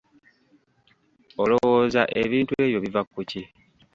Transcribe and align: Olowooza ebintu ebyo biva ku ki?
Olowooza 1.41 2.01
ebintu 2.23 2.51
ebyo 2.63 2.79
biva 2.83 3.01
ku 3.11 3.19
ki? 3.29 3.41